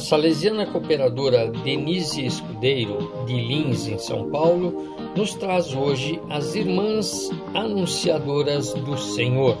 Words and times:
salesiana 0.00 0.66
cooperadora 0.66 1.48
Denise 1.48 2.24
Escudeiro, 2.24 3.24
de 3.26 3.34
Lins, 3.34 3.86
em 3.86 3.98
São 3.98 4.30
Paulo, 4.30 4.96
nos 5.16 5.34
traz 5.34 5.74
hoje 5.74 6.20
as 6.30 6.54
Irmãs 6.54 7.30
Anunciadoras 7.54 8.72
do 8.72 8.96
Senhor. 8.96 9.56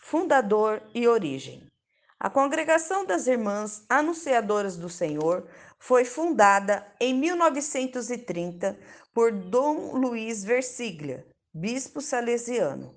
Fundador 0.00 0.82
e 0.94 1.08
origem. 1.08 1.66
A 2.20 2.30
Congregação 2.30 3.04
das 3.04 3.26
Irmãs 3.26 3.84
Anunciadoras 3.88 4.76
do 4.76 4.88
Senhor 4.88 5.48
foi 5.76 6.04
fundada 6.04 6.86
em 7.00 7.12
1930 7.12 8.78
por 9.14 9.30
Dom 9.30 9.92
Luiz 9.94 10.42
Versiglia, 10.42 11.26
bispo 11.52 12.00
salesiano. 12.00 12.94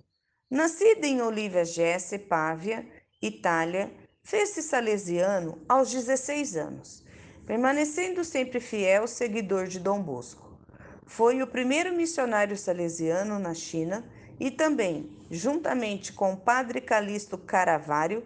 Nascida 0.50 1.06
em 1.06 1.22
Olivia 1.22 1.66
Jesse, 1.66 2.18
Pávia, 2.18 2.88
Itália, 3.22 3.92
fez-se 4.24 4.62
salesiano 4.62 5.60
aos 5.68 5.92
16 5.92 6.56
anos, 6.56 7.04
permanecendo 7.46 8.24
sempre 8.24 8.62
fiel 8.62 9.08
seguidor 9.08 9.68
de 9.68 9.78
Dom 9.78 10.02
Bosco. 10.02 10.58
Foi 11.06 11.42
o 11.42 11.48
primeiro 11.48 11.94
missionário 11.94 12.56
salesiano 12.56 13.38
na 13.38 13.54
China 13.54 14.10
e 14.40 14.50
também, 14.50 15.10
juntamente 15.30 16.14
com 16.14 16.32
o 16.32 16.38
padre 16.38 16.80
Calixto 16.80 17.38
Caravaggio, 17.38 18.24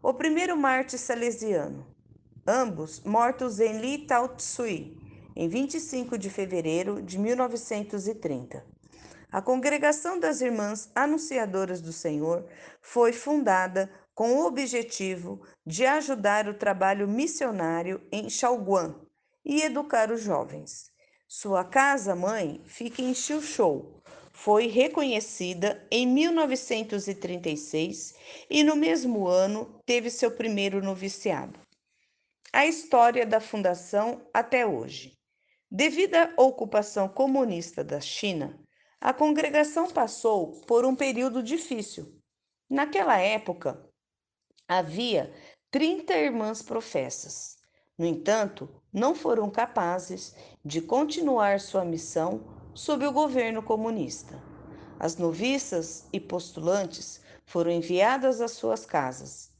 o 0.00 0.14
primeiro 0.14 0.56
mártir 0.56 0.98
salesiano. 0.98 1.84
Ambos 2.46 3.00
mortos 3.00 3.58
em 3.58 3.80
Li 3.80 4.06
Tao 4.06 4.28
Tsui, 4.28 5.01
em 5.34 5.48
25 5.48 6.18
de 6.18 6.30
fevereiro 6.30 7.02
de 7.02 7.18
1930. 7.18 8.64
A 9.30 9.40
Congregação 9.40 10.20
das 10.20 10.42
Irmãs 10.42 10.90
Anunciadoras 10.94 11.80
do 11.80 11.92
Senhor 11.92 12.46
foi 12.82 13.12
fundada 13.12 13.90
com 14.14 14.34
o 14.34 14.46
objetivo 14.46 15.40
de 15.66 15.86
ajudar 15.86 16.46
o 16.48 16.54
trabalho 16.54 17.08
missionário 17.08 18.00
em 18.12 18.28
Shaoguan 18.28 18.94
e 19.44 19.62
educar 19.62 20.10
os 20.10 20.20
jovens. 20.20 20.92
Sua 21.26 21.64
casa-mãe 21.64 22.60
fica 22.66 23.00
em 23.00 23.14
Xiushou. 23.14 24.02
Foi 24.34 24.66
reconhecida 24.66 25.82
em 25.90 26.06
1936 26.06 28.14
e 28.50 28.62
no 28.62 28.76
mesmo 28.76 29.26
ano 29.26 29.80
teve 29.86 30.10
seu 30.10 30.30
primeiro 30.30 30.82
noviciado. 30.82 31.58
A 32.52 32.66
história 32.66 33.24
da 33.24 33.40
fundação 33.40 34.20
até 34.34 34.66
hoje. 34.66 35.16
Devido 35.74 36.16
à 36.16 36.34
ocupação 36.36 37.08
comunista 37.08 37.82
da 37.82 37.98
China, 37.98 38.60
a 39.00 39.10
congregação 39.10 39.90
passou 39.90 40.60
por 40.66 40.84
um 40.84 40.94
período 40.94 41.42
difícil. 41.42 42.14
Naquela 42.68 43.16
época, 43.16 43.82
havia 44.68 45.32
30 45.70 46.12
irmãs 46.12 46.60
professas. 46.60 47.56
No 47.96 48.04
entanto, 48.04 48.68
não 48.92 49.14
foram 49.14 49.48
capazes 49.48 50.36
de 50.62 50.82
continuar 50.82 51.58
sua 51.58 51.86
missão 51.86 52.44
sob 52.74 53.06
o 53.06 53.12
governo 53.12 53.62
comunista. 53.62 54.38
As 55.00 55.16
noviças 55.16 56.06
e 56.12 56.20
postulantes 56.20 57.22
foram 57.46 57.70
enviadas 57.70 58.42
às 58.42 58.50
suas 58.50 58.84
casas. 58.84 59.50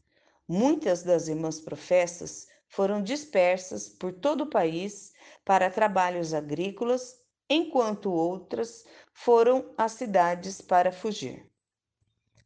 Muitas 0.46 1.02
das 1.02 1.28
irmãs 1.28 1.58
professas 1.58 2.48
foram 2.72 3.02
dispersas 3.02 3.86
por 3.86 4.14
todo 4.14 4.44
o 4.44 4.50
país 4.50 5.12
para 5.44 5.70
trabalhos 5.70 6.32
agrícolas, 6.32 7.20
enquanto 7.48 8.10
outras 8.10 8.86
foram 9.12 9.74
às 9.76 9.92
cidades 9.92 10.62
para 10.62 10.90
fugir. 10.90 11.46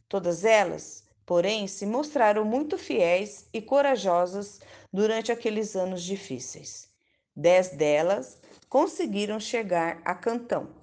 Todas 0.09 0.45
elas, 0.45 1.05
porém, 1.25 1.69
se 1.69 1.87
mostraram 1.87 2.45
muito 2.45 2.77
fiéis 2.77 3.49
e 3.53 3.63
corajosas 3.63 4.59
durante 4.93 5.31
aqueles 5.31 5.77
anos 5.77 6.03
difíceis. 6.03 6.91
Dez 7.35 7.69
delas 7.69 8.41
conseguiram 8.69 9.39
chegar 9.39 10.03
a 10.05 10.13
Cantão, 10.13 10.75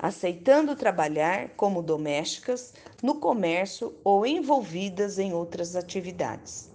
aceitando 0.00 0.74
trabalhar 0.74 1.50
como 1.50 1.80
domésticas 1.80 2.74
no 3.00 3.20
comércio 3.20 4.00
ou 4.02 4.26
envolvidas 4.26 5.16
em 5.20 5.32
outras 5.32 5.76
atividades. 5.76 6.69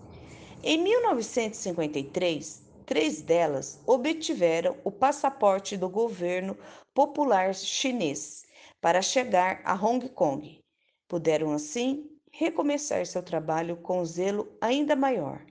Em 0.68 0.80
1953, 0.80 2.66
Três 2.88 3.22
delas 3.22 3.80
obtiveram 3.86 4.78
o 4.84 4.92
passaporte 4.92 5.76
do 5.78 5.88
governo 5.88 6.58
popular 6.94 7.54
chinês 7.54 8.46
para 8.80 9.02
chegar 9.02 9.62
a 9.64 9.74
Hong 9.74 10.10
Kong. 10.10 10.60
Puderam, 11.08 11.52
assim, 11.52 12.10
recomeçar 12.32 13.06
seu 13.06 13.22
trabalho 13.22 13.78
com 13.78 14.06
zelo 14.06 14.56
ainda 14.60 14.96
maior, 14.96 15.46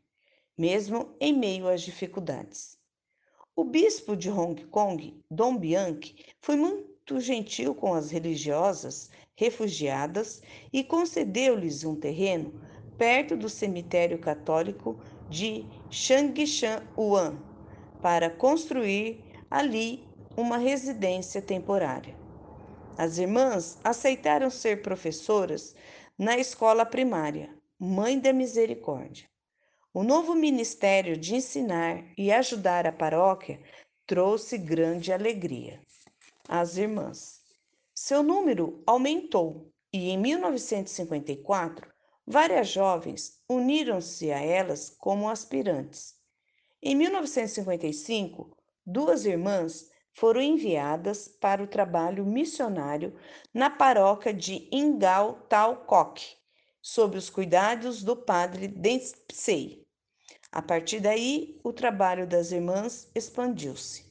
mesmo 0.58 1.14
em 1.20 1.32
meio 1.32 1.68
às 1.68 1.82
dificuldades. 1.82 2.76
O 3.54 3.62
bispo 3.62 4.16
de 4.16 4.28
Hong 4.28 4.64
Kong, 4.66 5.20
Dom 5.28 5.56
Bianchi, 5.56 6.16
foi 6.40 6.56
muito 6.56 7.20
gentil 7.20 7.72
com 7.72 7.94
as 7.94 8.10
religiosas 8.10 9.10
refugiadas 9.36 10.42
e 10.72 10.82
concedeu-lhes 10.82 11.84
um 11.84 11.94
terreno 11.94 12.60
perto 12.96 13.36
do 13.36 13.48
cemitério 13.48 14.18
católico 14.18 14.98
de 15.28 15.64
Changshan-Yuan 15.90 17.38
para 18.00 18.30
construir 18.30 19.24
ali 19.50 20.04
uma 20.36 20.58
residência 20.58 21.40
temporária. 21.40 22.16
As 22.96 23.18
irmãs 23.18 23.78
aceitaram 23.82 24.50
ser 24.50 24.82
professoras 24.82 25.74
na 26.18 26.36
escola 26.38 26.84
primária, 26.86 27.50
Mãe 27.78 28.18
da 28.18 28.32
Misericórdia. 28.32 29.28
O 29.92 30.02
novo 30.02 30.34
ministério 30.34 31.16
de 31.16 31.34
ensinar 31.34 32.04
e 32.16 32.32
ajudar 32.32 32.86
a 32.86 32.92
paróquia 32.92 33.60
trouxe 34.06 34.58
grande 34.58 35.12
alegria 35.12 35.80
às 36.48 36.76
irmãs. 36.76 37.40
Seu 37.94 38.22
número 38.22 38.82
aumentou 38.86 39.70
e 39.92 40.10
em 40.10 40.18
1954 40.18 41.93
Várias 42.26 42.68
jovens 42.68 43.38
uniram-se 43.48 44.32
a 44.32 44.40
elas 44.40 44.88
como 44.88 45.28
aspirantes. 45.28 46.14
Em 46.82 46.94
1955, 46.94 48.56
duas 48.84 49.26
irmãs 49.26 49.90
foram 50.14 50.40
enviadas 50.40 51.28
para 51.28 51.62
o 51.62 51.66
trabalho 51.66 52.24
missionário 52.24 53.14
na 53.52 53.68
paróquia 53.68 54.32
de 54.32 54.68
Ingao 54.72 55.34
Tao 55.48 55.84
Kok, 55.84 56.22
sob 56.80 57.18
os 57.18 57.28
cuidados 57.28 58.02
do 58.02 58.16
padre 58.16 58.68
Dempsey. 58.68 59.86
A 60.50 60.62
partir 60.62 61.00
daí, 61.00 61.60
o 61.62 61.72
trabalho 61.72 62.26
das 62.26 62.52
irmãs 62.52 63.10
expandiu-se. 63.14 64.04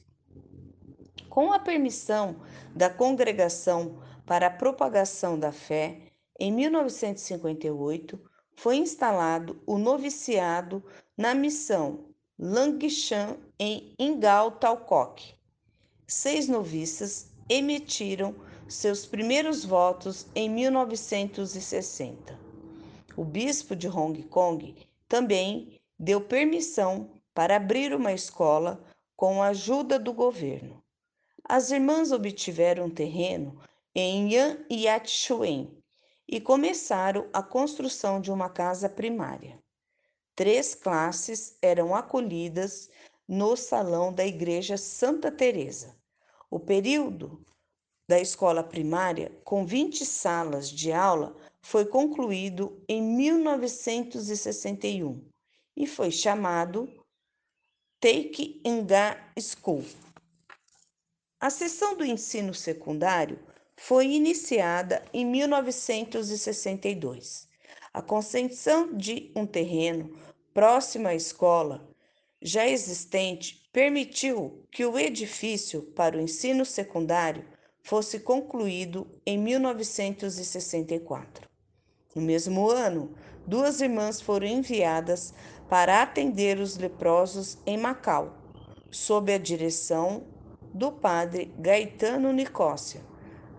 Com 1.28 1.52
a 1.52 1.58
permissão 1.58 2.42
da 2.76 2.88
Congregação 2.90 4.00
para 4.26 4.46
a 4.46 4.50
Propagação 4.50 5.38
da 5.38 5.50
Fé, 5.50 6.12
em 6.38 6.52
1958, 6.52 8.20
foi 8.56 8.76
instalado 8.76 9.60
o 9.66 9.78
noviciado 9.78 10.82
na 11.16 11.34
missão 11.34 12.06
Langshan 12.38 13.36
em 13.58 13.94
Ingal 13.98 14.52
Talcock. 14.52 15.34
Seis 16.06 16.48
noviças 16.48 17.30
emitiram 17.48 18.34
seus 18.68 19.06
primeiros 19.06 19.64
votos 19.64 20.26
em 20.34 20.48
1960. 20.48 22.38
O 23.16 23.24
bispo 23.24 23.76
de 23.76 23.88
Hong 23.88 24.22
Kong 24.24 24.74
também 25.08 25.80
deu 25.98 26.20
permissão 26.20 27.10
para 27.32 27.56
abrir 27.56 27.94
uma 27.94 28.12
escola 28.12 28.82
com 29.16 29.42
a 29.42 29.48
ajuda 29.48 29.98
do 29.98 30.12
governo. 30.12 30.82
As 31.44 31.70
irmãs 31.70 32.10
obtiveram 32.10 32.90
terreno 32.90 33.60
em 33.94 34.34
Yan 34.34 34.58
Shuen, 35.06 35.70
e 36.28 36.40
começaram 36.40 37.28
a 37.32 37.42
construção 37.42 38.20
de 38.20 38.30
uma 38.30 38.48
casa 38.48 38.88
primária. 38.88 39.58
Três 40.34 40.74
classes 40.74 41.56
eram 41.62 41.94
acolhidas 41.94 42.90
no 43.26 43.56
salão 43.56 44.12
da 44.12 44.26
Igreja 44.26 44.76
Santa 44.76 45.30
Teresa. 45.30 45.96
O 46.50 46.58
período 46.58 47.46
da 48.08 48.18
escola 48.20 48.62
primária, 48.62 49.30
com 49.44 49.64
20 49.64 50.04
salas 50.04 50.70
de 50.70 50.92
aula, 50.92 51.34
foi 51.62 51.86
concluído 51.86 52.84
em 52.88 53.02
1961 53.02 55.24
e 55.76 55.86
foi 55.86 56.10
chamado 56.10 56.92
Take 58.00 58.60
Nga 58.66 59.32
School. 59.40 59.84
A 61.40 61.48
seção 61.48 61.96
do 61.96 62.04
ensino 62.04 62.52
secundário 62.52 63.38
foi 63.76 64.06
iniciada 64.06 65.04
em 65.12 65.26
1962. 65.26 67.48
A 67.92 68.00
concessão 68.02 68.96
de 68.96 69.32
um 69.36 69.44
terreno 69.46 70.16
próximo 70.52 71.06
à 71.08 71.14
escola 71.14 71.88
já 72.40 72.68
existente 72.68 73.68
permitiu 73.72 74.64
que 74.70 74.84
o 74.84 74.96
edifício 74.98 75.82
para 75.82 76.16
o 76.16 76.20
ensino 76.20 76.64
secundário 76.64 77.44
fosse 77.82 78.20
concluído 78.20 79.06
em 79.26 79.36
1964. 79.38 81.48
No 82.14 82.22
mesmo 82.22 82.70
ano, 82.70 83.12
duas 83.46 83.80
irmãs 83.80 84.20
foram 84.20 84.46
enviadas 84.46 85.34
para 85.68 86.02
atender 86.02 86.60
os 86.60 86.76
leprosos 86.76 87.58
em 87.66 87.76
Macau, 87.76 88.38
sob 88.90 89.32
a 89.32 89.38
direção 89.38 90.24
do 90.72 90.92
padre 90.92 91.52
Gaetano 91.58 92.32
Nicócia. 92.32 93.00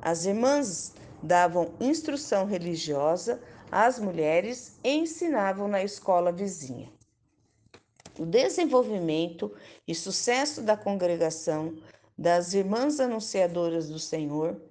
As 0.06 0.24
irmãs 0.24 0.94
davam 1.24 1.74
instrução 1.80 2.46
religiosa 2.46 3.42
às 3.72 3.98
mulheres 3.98 4.78
e 4.84 4.92
ensinavam 4.92 5.68
na 5.68 5.82
escola 5.82 6.32
vizinha. 6.32 6.94
O 8.20 8.24
desenvolvimento 8.24 9.52
e 9.88 9.96
sucesso 9.96 10.62
da 10.62 10.78
congregação 10.78 11.76
das 12.16 12.54
Irmãs 12.54 13.00
Anunciadoras 13.00 13.90
do 13.90 13.98
Senhor, 13.98 14.62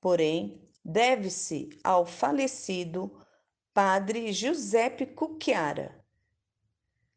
porém, 0.00 0.58
deve-se 0.82 1.68
ao 1.84 2.06
falecido 2.06 3.12
Padre 3.74 4.32
Giuseppe 4.32 5.04
Cucchiara, 5.04 6.02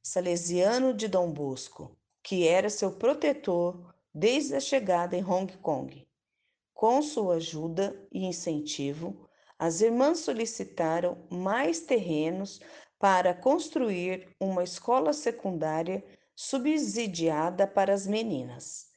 salesiano 0.03 0.93
de 0.93 1.07
Dom 1.07 1.31
Bosco, 1.31 1.97
que 2.21 2.45
era 2.45 2.69
seu 2.69 2.91
protetor 2.91 3.95
desde 4.13 4.55
a 4.55 4.59
chegada 4.59 5.15
em 5.15 5.23
Hong 5.23 5.57
Kong. 5.59 6.05
Com 6.81 7.01
sua 7.03 7.35
ajuda 7.35 7.95
e 8.11 8.25
incentivo, 8.25 9.29
as 9.59 9.81
irmãs 9.81 10.21
solicitaram 10.21 11.27
mais 11.29 11.81
terrenos 11.81 12.59
para 12.97 13.35
construir 13.35 14.35
uma 14.39 14.63
escola 14.63 15.13
secundária 15.13 16.03
subsidiada 16.35 17.67
para 17.67 17.93
as 17.93 18.07
meninas. 18.07 18.87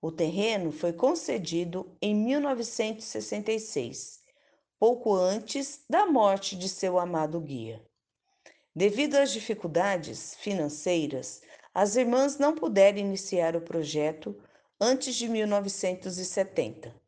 O 0.00 0.10
terreno 0.10 0.72
foi 0.72 0.94
concedido 0.94 1.94
em 2.00 2.14
1966, 2.14 4.20
pouco 4.78 5.14
antes 5.14 5.84
da 5.86 6.06
morte 6.06 6.56
de 6.56 6.66
seu 6.66 6.98
amado 6.98 7.38
guia. 7.38 7.84
Devido 8.74 9.16
às 9.16 9.30
dificuldades 9.30 10.34
financeiras, 10.36 11.42
as 11.74 11.94
irmãs 11.94 12.38
não 12.38 12.54
puderam 12.54 13.00
iniciar 13.00 13.54
o 13.54 13.60
projeto 13.60 14.34
antes 14.80 15.14
de 15.14 15.28
1970. 15.28 17.03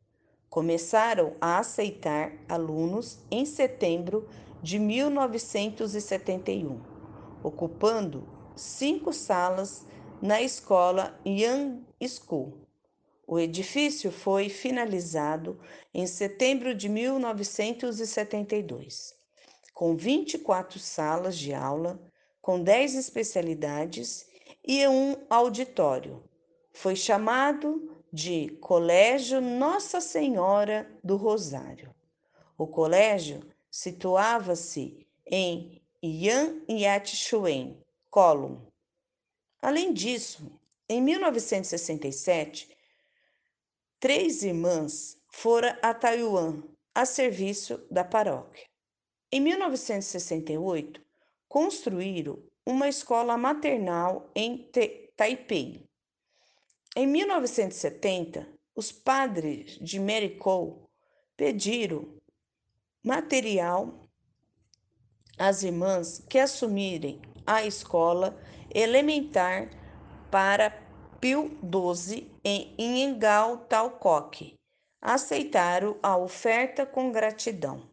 Começaram 0.49 1.35
a 1.41 1.59
aceitar 1.59 2.31
alunos 2.47 3.19
em 3.29 3.45
setembro 3.45 4.29
de 4.61 4.79
1971, 4.79 6.81
ocupando 7.43 8.25
cinco 8.55 9.11
salas 9.13 9.85
na 10.21 10.41
escola 10.41 11.19
Young 11.25 11.85
School. 12.01 12.65
O 13.27 13.37
edifício 13.37 14.09
foi 14.11 14.49
finalizado 14.49 15.59
em 15.93 16.07
setembro 16.07 16.73
de 16.73 16.87
1972, 16.87 19.13
com 19.73 19.97
24 19.97 20.79
salas 20.79 21.37
de 21.37 21.53
aula, 21.53 22.01
com 22.41 22.63
10 22.63 22.95
especialidades 22.95 24.25
e 24.65 24.87
um 24.87 25.17
auditório. 25.29 26.23
Foi 26.71 26.95
chamado 26.95 27.96
de 28.11 28.49
Colégio 28.61 29.41
Nossa 29.41 29.99
Senhora 30.01 30.89
do 31.03 31.17
Rosário. 31.17 31.93
O 32.57 32.65
colégio 32.65 33.41
situava-se 33.69 35.07
em 35.25 35.81
Yan 36.03 36.61
Yat 36.69 37.15
Chuen, 37.15 37.77
Colum. 38.09 38.61
Além 39.61 39.93
disso, 39.93 40.51
em 40.89 41.01
1967, 41.01 42.69
três 43.99 44.43
irmãs 44.43 45.17
foram 45.29 45.75
a 45.81 45.93
Taiwan 45.93 46.63
a 46.95 47.05
serviço 47.05 47.85
da 47.91 48.03
paróquia. 48.03 48.65
Em 49.31 49.41
1968, 49.41 51.01
construíram 51.47 52.41
uma 52.65 52.89
escola 52.89 53.37
maternal 53.37 54.29
em 54.35 54.69
Taipei. 55.15 55.86
Em 56.99 57.05
1970, 57.05 58.47
os 58.75 58.91
padres 58.91 59.77
de 59.79 59.99
Cole 60.39 60.81
pediram 61.37 62.07
material 63.03 64.09
às 65.37 65.61
irmãs 65.61 66.25
que 66.27 66.39
assumirem 66.39 67.21
a 67.45 67.63
escola 67.63 68.35
elementar 68.73 69.69
para 70.31 70.71
Pio 71.21 71.55
XII 71.61 72.31
em 72.43 72.73
Ingal 72.79 73.57
Talcoque. 73.67 74.55
Aceitaram 74.99 75.99
a 76.01 76.17
oferta 76.17 76.83
com 76.83 77.11
gratidão. 77.11 77.87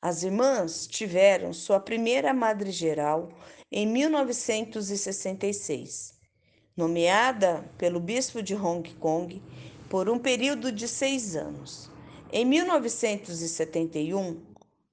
As 0.00 0.22
irmãs 0.22 0.86
tiveram 0.86 1.52
sua 1.52 1.78
primeira 1.78 2.32
madre 2.32 2.70
geral 2.70 3.28
em 3.70 3.86
1966, 3.86 6.13
nomeada 6.76 7.64
pelo 7.78 8.00
bispo 8.00 8.42
de 8.42 8.54
Hong 8.54 8.94
Kong 8.94 9.42
por 9.88 10.08
um 10.08 10.18
período 10.18 10.72
de 10.72 10.88
seis 10.88 11.36
anos. 11.36 11.90
Em 12.32 12.44
1971, 12.44 14.42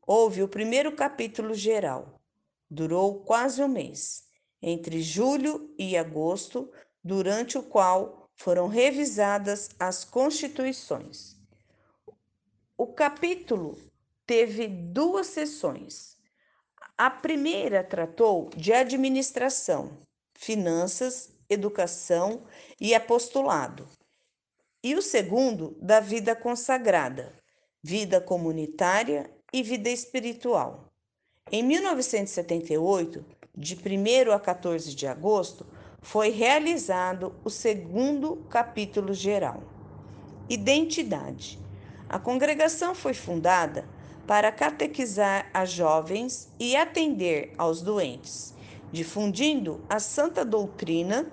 houve 0.06 0.44
o 0.44 0.48
primeiro 0.48 0.92
capítulo 0.92 1.54
geral. 1.56 2.19
Durou 2.69 3.22
quase 3.22 3.63
um 3.63 3.68
mês, 3.68 4.24
entre 4.62 5.01
julho 5.01 5.74
e 5.78 5.98
agosto, 5.98 6.72
durante 7.04 7.57
o 7.57 7.63
qual 7.63 8.30
foram 8.36 8.68
revisadas 8.68 9.69
as 9.80 10.04
constituições. 10.04 11.36
O 12.77 12.88
capítulo 12.88 13.77
teve 14.25 14.68
duas 14.68 15.27
sessões. 15.27 16.18
A 16.98 17.10
primeira 17.10 17.84
tratou 17.84 18.50
de 18.56 18.72
administração, 18.72 19.98
finanças, 20.36 21.31
educação 21.53 22.44
e 22.80 22.95
apostolado. 22.95 23.88
E 24.83 24.95
o 24.95 25.01
segundo, 25.01 25.77
da 25.80 26.00
vida 26.00 26.36
consagrada, 26.36 27.33
vida 27.83 28.19
comunitária 28.19 29.30
e 29.53 29.62
vida 29.62 29.89
espiritual. 29.89 30.92
Em 31.51 31.62
1978, 31.62 33.25
de 33.55 33.75
1 33.75 34.31
a 34.31 34.39
14 34.39 34.96
de 34.96 35.05
agosto, 35.05 35.67
foi 36.01 36.29
realizado 36.29 37.36
o 37.43 37.50
segundo 37.50 38.38
capítulo 38.50 39.13
geral. 39.13 39.62
Identidade. 40.50 41.60
A 42.10 42.17
congregação 42.17 42.96
foi 42.96 43.13
fundada 43.13 43.88
para 44.25 44.51
catequizar 44.51 45.50
as 45.53 45.72
jovens 45.72 46.50
e 46.60 46.75
atender 46.75 47.53
aos 47.58 47.81
doentes, 47.81 48.53
difundindo 48.91 49.81
a 49.89 50.00
santa 50.00 50.43
doutrina 50.43 51.29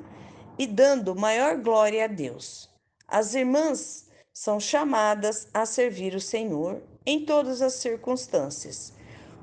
e 0.59 0.67
dando 0.67 1.15
maior 1.15 1.57
glória 1.57 2.05
a 2.05 2.09
Deus. 2.09 2.69
As 3.07 3.35
irmãs 3.35 4.09
são 4.33 4.61
chamadas 4.61 5.49
a 5.55 5.65
servir 5.65 6.15
o 6.15 6.21
Senhor 6.21 6.83
em 7.07 7.25
todas 7.25 7.63
as 7.63 7.75
circunstâncias, 7.75 8.93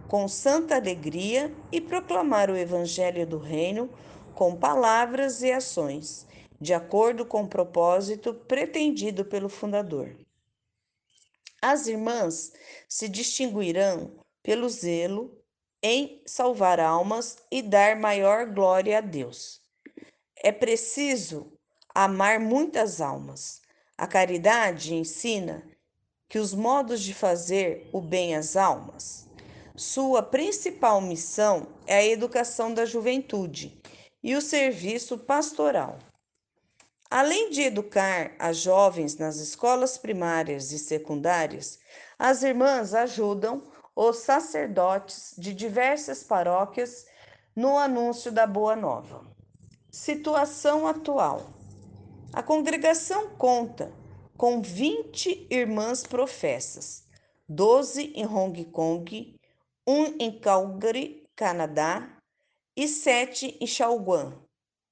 com 0.07 0.27
santa 0.27 0.75
alegria 0.75 1.53
e 1.71 1.81
proclamar 1.81 2.51
o 2.51 2.57
evangelho 2.57 3.25
do 3.25 3.39
reino 3.39 3.89
com 4.35 4.55
palavras 4.55 5.41
e 5.41 5.51
ações, 5.51 6.27
de 6.61 6.73
acordo 6.73 7.25
com 7.25 7.43
o 7.43 7.47
propósito 7.47 8.33
pretendido 8.33 9.25
pelo 9.25 9.49
fundador. 9.49 10.15
As 11.61 11.87
irmãs 11.87 12.53
se 12.87 13.09
distinguirão 13.09 14.11
pelo 14.43 14.69
zelo 14.69 15.35
em 15.81 16.21
salvar 16.25 16.79
almas 16.79 17.37
e 17.49 17.61
dar 17.61 17.95
maior 17.95 18.45
glória 18.45 18.99
a 18.99 19.01
Deus. 19.01 19.64
É 20.37 20.51
preciso 20.51 21.51
amar 21.93 22.39
muitas 22.39 22.99
almas. 22.99 23.61
A 23.97 24.05
caridade 24.05 24.93
ensina 24.93 25.63
que 26.27 26.37
os 26.37 26.53
modos 26.53 27.01
de 27.01 27.13
fazer 27.13 27.89
o 27.93 28.01
bem 28.01 28.35
às 28.35 28.55
almas. 28.55 29.27
Sua 29.75 30.21
principal 30.23 31.01
missão 31.01 31.67
é 31.85 31.97
a 31.97 32.05
educação 32.05 32.73
da 32.73 32.85
juventude 32.85 33.81
e 34.23 34.35
o 34.35 34.41
serviço 34.41 35.17
pastoral. 35.17 35.99
Além 37.09 37.49
de 37.49 37.61
educar 37.61 38.33
as 38.39 38.57
jovens 38.57 39.17
nas 39.17 39.37
escolas 39.37 39.97
primárias 39.97 40.71
e 40.71 40.79
secundárias, 40.79 41.79
as 42.17 42.43
irmãs 42.43 42.93
ajudam 42.93 43.63
os 43.95 44.17
sacerdotes 44.17 45.33
de 45.37 45.53
diversas 45.53 46.23
paróquias 46.23 47.05
no 47.55 47.77
anúncio 47.77 48.31
da 48.31 48.45
Boa 48.45 48.75
Nova. 48.75 49.34
Situação 49.97 50.85
atual: 50.85 51.53
a 52.33 52.43
congregação 52.43 53.29
conta 53.37 53.93
com 54.37 54.61
20 54.61 55.47
irmãs 55.49 56.03
professas, 56.03 57.07
12 57.47 58.11
em 58.13 58.25
Hong 58.25 58.65
Kong, 58.65 59.39
um 59.87 60.03
em 60.19 60.37
Calgary, 60.37 61.25
Canadá, 61.33 62.19
e 62.75 62.89
sete 62.89 63.57
em 63.61 63.65
Shaoguan, 63.65 64.33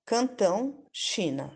Cantão, 0.06 0.86
China. 0.90 1.54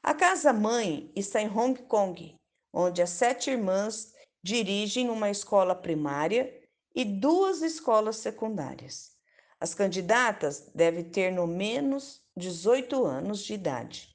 A 0.00 0.14
casa-mãe 0.14 1.10
está 1.16 1.42
em 1.42 1.48
Hong 1.48 1.82
Kong, 1.82 2.36
onde 2.72 3.02
as 3.02 3.10
sete 3.10 3.50
irmãs 3.50 4.14
dirigem 4.40 5.10
uma 5.10 5.28
escola 5.28 5.74
primária 5.74 6.56
e 6.94 7.04
duas 7.04 7.62
escolas 7.62 8.18
secundárias. 8.18 9.10
As 9.58 9.74
candidatas 9.74 10.70
devem 10.72 11.02
ter 11.02 11.32
no 11.32 11.48
menos 11.48 12.19
18 12.36 13.04
anos 13.04 13.42
de 13.44 13.54
idade 13.54 14.10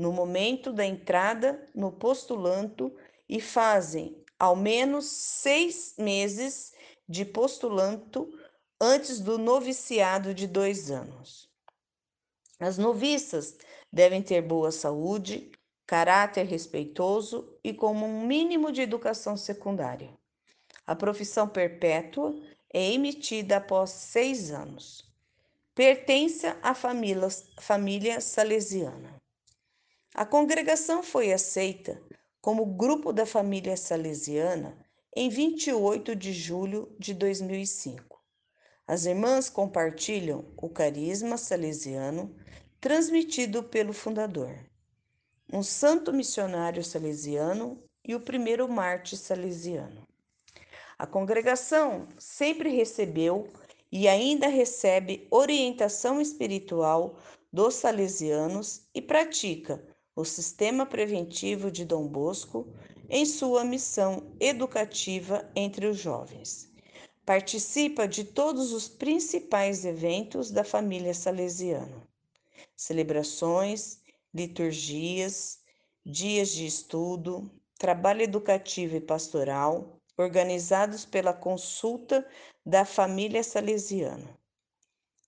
no 0.00 0.12
momento 0.12 0.72
da 0.72 0.86
entrada 0.86 1.62
no 1.74 1.92
postulanto 1.92 2.90
e 3.28 3.38
fazem 3.38 4.24
ao 4.38 4.56
menos 4.56 5.04
seis 5.04 5.94
meses 5.98 6.72
de 7.06 7.22
postulanto 7.22 8.26
antes 8.80 9.20
do 9.20 9.36
noviciado 9.36 10.32
de 10.32 10.46
dois 10.46 10.90
anos. 10.90 11.50
As 12.58 12.78
noviças 12.78 13.58
devem 13.92 14.22
ter 14.22 14.40
boa 14.40 14.72
saúde, 14.72 15.52
caráter 15.86 16.46
respeitoso 16.46 17.54
e 17.62 17.74
como 17.74 18.06
um 18.06 18.26
mínimo 18.26 18.72
de 18.72 18.80
educação 18.80 19.36
secundária. 19.36 20.16
A 20.86 20.96
profissão 20.96 21.46
perpétua 21.46 22.34
é 22.72 22.90
emitida 22.90 23.58
após 23.58 23.90
seis 23.90 24.50
anos. 24.50 25.09
Pertence 25.74 26.46
à 26.62 26.74
família, 26.74 27.28
família 27.60 28.20
salesiana. 28.20 29.16
A 30.12 30.26
congregação 30.26 31.02
foi 31.02 31.32
aceita 31.32 32.02
como 32.40 32.66
grupo 32.66 33.12
da 33.12 33.24
família 33.24 33.76
salesiana 33.76 34.76
em 35.14 35.28
28 35.28 36.16
de 36.16 36.32
julho 36.32 36.94
de 36.98 37.14
2005. 37.14 38.20
As 38.84 39.06
irmãs 39.06 39.48
compartilham 39.48 40.52
o 40.56 40.68
carisma 40.68 41.36
salesiano 41.36 42.34
transmitido 42.80 43.62
pelo 43.62 43.92
fundador, 43.92 44.58
um 45.52 45.62
santo 45.62 46.12
missionário 46.12 46.82
salesiano 46.82 47.80
e 48.04 48.14
o 48.14 48.20
primeiro 48.20 48.68
mártir 48.68 49.18
salesiano. 49.18 50.04
A 50.98 51.06
congregação 51.06 52.08
sempre 52.18 52.70
recebeu 52.70 53.48
e 53.92 54.06
ainda 54.06 54.46
recebe 54.46 55.26
orientação 55.30 56.20
espiritual 56.20 57.18
dos 57.52 57.74
salesianos 57.74 58.82
e 58.94 59.02
pratica 59.02 59.84
o 60.14 60.24
Sistema 60.24 60.86
Preventivo 60.86 61.70
de 61.70 61.84
Dom 61.84 62.06
Bosco 62.06 62.68
em 63.08 63.26
sua 63.26 63.64
missão 63.64 64.22
educativa 64.38 65.50
entre 65.56 65.86
os 65.86 65.98
jovens. 65.98 66.70
Participa 67.26 68.06
de 68.06 68.24
todos 68.24 68.72
os 68.72 68.88
principais 68.88 69.84
eventos 69.84 70.50
da 70.50 70.64
família 70.64 71.14
salesiana: 71.14 72.06
celebrações, 72.76 74.00
liturgias, 74.32 75.58
dias 76.04 76.50
de 76.50 76.66
estudo, 76.66 77.50
trabalho 77.78 78.22
educativo 78.22 78.96
e 78.96 79.00
pastoral, 79.00 79.99
organizados 80.16 81.04
pela 81.04 81.32
consulta 81.32 82.26
da 82.64 82.84
família 82.84 83.42
salesiana. 83.42 84.38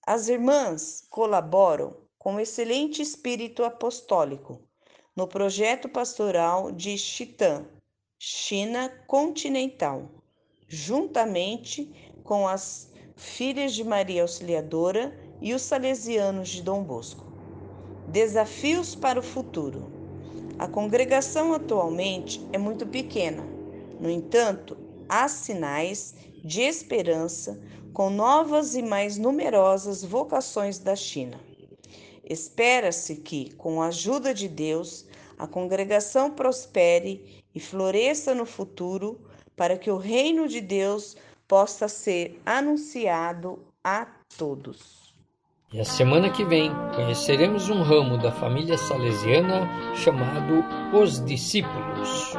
As 0.05 0.27
irmãs 0.27 1.05
colaboram 1.09 1.95
com 2.17 2.39
excelente 2.39 3.01
espírito 3.01 3.63
apostólico 3.63 4.61
no 5.15 5.27
projeto 5.27 5.87
pastoral 5.87 6.71
de 6.71 6.97
Chitã, 6.97 7.65
China 8.17 8.89
continental, 9.07 10.09
juntamente 10.67 12.11
com 12.23 12.47
as 12.47 12.91
Filhas 13.15 13.73
de 13.73 13.83
Maria 13.83 14.23
Auxiliadora 14.23 15.17
e 15.41 15.53
os 15.53 15.61
Salesianos 15.61 16.49
de 16.49 16.61
Dom 16.63 16.83
Bosco. 16.83 17.25
Desafios 18.07 18.95
para 18.95 19.19
o 19.19 19.23
futuro. 19.23 19.91
A 20.57 20.67
congregação 20.67 21.53
atualmente 21.53 22.45
é 22.51 22.57
muito 22.57 22.87
pequena, 22.87 23.43
no 23.99 24.09
entanto, 24.09 24.77
há 25.07 25.27
sinais 25.27 26.15
de 26.43 26.61
esperança 26.61 27.59
com 27.93 28.09
novas 28.09 28.75
e 28.75 28.81
mais 28.81 29.17
numerosas 29.17 30.03
vocações 30.03 30.79
da 30.79 30.95
China. 30.95 31.39
Espera-se 32.23 33.17
que, 33.17 33.53
com 33.55 33.81
a 33.81 33.87
ajuda 33.87 34.33
de 34.33 34.47
Deus, 34.47 35.05
a 35.37 35.45
congregação 35.45 36.31
prospere 36.31 37.43
e 37.53 37.59
floresça 37.59 38.33
no 38.33 38.45
futuro 38.45 39.19
para 39.55 39.77
que 39.77 39.91
o 39.91 39.97
reino 39.97 40.47
de 40.47 40.61
Deus 40.61 41.15
possa 41.47 41.87
ser 41.87 42.41
anunciado 42.45 43.59
a 43.83 44.07
todos. 44.37 45.13
E 45.71 45.79
a 45.79 45.85
semana 45.85 46.29
que 46.29 46.45
vem 46.45 46.71
conheceremos 46.95 47.69
um 47.69 47.81
ramo 47.81 48.17
da 48.17 48.31
família 48.31 48.77
salesiana 48.77 49.67
chamado 49.95 50.63
Os 50.95 51.23
Discípulos. 51.25 52.33